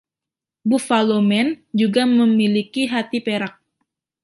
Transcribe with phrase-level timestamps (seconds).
[0.69, 1.49] "Buffalo Man"
[1.79, 3.53] juga memiliki hati perak.